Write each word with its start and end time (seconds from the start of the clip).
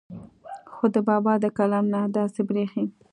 خو 0.73 0.85
د 0.95 0.97
بابا 1.07 1.33
د 1.43 1.45
کلام 1.57 1.85
نه 1.93 2.01
داسې 2.17 2.41
بريښي 2.47 2.85